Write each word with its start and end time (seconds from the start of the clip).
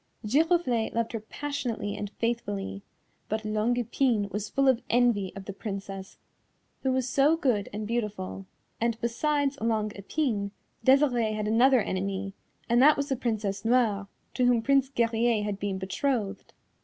Giroflée 0.25 0.91
loved 0.93 1.11
her 1.11 1.19
passionately 1.19 1.95
and 1.95 2.09
faithfully, 2.17 2.81
but 3.29 3.45
Longue 3.45 3.77
Epine 3.77 4.31
was 4.31 4.49
full 4.49 4.67
of 4.67 4.81
envy 4.89 5.31
of 5.35 5.45
the 5.45 5.53
Princess 5.53 6.17
who 6.81 6.91
was 6.91 7.07
so 7.07 7.37
good 7.37 7.69
and 7.71 7.85
beautiful, 7.85 8.47
and, 8.79 8.99
besides 8.99 9.61
Longue 9.61 9.93
Epine, 9.95 10.49
Desirée 10.83 11.35
had 11.35 11.47
another 11.47 11.81
enemy, 11.81 12.33
and 12.67 12.81
that 12.81 12.97
was 12.97 13.09
the 13.09 13.15
Princess 13.15 13.63
Noire, 13.63 14.07
to 14.33 14.45
whom 14.45 14.63
Prince 14.63 14.89
Guerrier 14.89 15.43
had 15.43 15.59
been 15.59 15.77
betrothed. 15.77 16.51